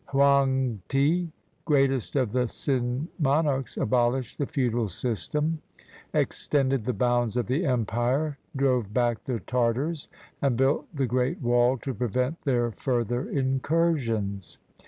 Hoangti, 0.07 1.29
greatest 1.63 2.15
of 2.15 2.31
the 2.31 2.45
Tsin 2.47 3.07
monarchs, 3.19 3.77
abolished 3.77 4.39
the 4.39 4.47
feudal 4.47 4.89
system, 4.89 5.61
extended 6.11 6.85
the 6.85 6.93
bounds 6.93 7.37
of 7.37 7.45
the 7.45 7.63
empire, 7.67 8.39
drove 8.55 8.95
back 8.95 9.23
the 9.25 9.39
Tartars, 9.41 10.09
and 10.41 10.57
built 10.57 10.87
the 10.91 11.05
Great 11.05 11.39
Wall 11.39 11.77
to 11.77 11.93
pre\^ent 11.93 12.39
their 12.45 12.71
further 12.71 13.29
incursions. 13.29 14.57